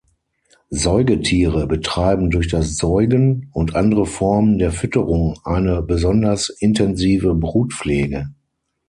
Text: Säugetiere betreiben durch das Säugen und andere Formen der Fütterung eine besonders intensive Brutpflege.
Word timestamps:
Säugetiere 0.71 1.67
betreiben 1.67 2.31
durch 2.31 2.47
das 2.47 2.75
Säugen 2.77 3.51
und 3.53 3.75
andere 3.75 4.07
Formen 4.07 4.57
der 4.57 4.71
Fütterung 4.71 5.37
eine 5.43 5.83
besonders 5.83 6.49
intensive 6.49 7.35
Brutpflege. 7.35 8.31